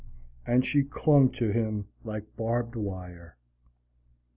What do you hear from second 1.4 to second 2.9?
him like barbed